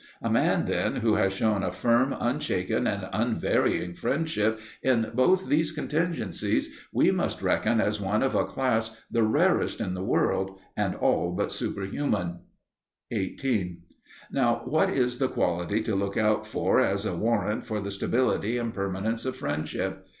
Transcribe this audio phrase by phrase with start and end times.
[0.23, 5.71] A man, then, who has shewn a firm, unshaken, and unvarying friendship in both these
[5.71, 10.95] contingencies we must reckon as one of a class the rarest in the world, and
[10.95, 12.39] all but superhuman.
[13.11, 13.81] 18.
[14.31, 18.57] Now, what is the quality to look out for as a warrant for the stability
[18.57, 20.07] and permanence of friendship?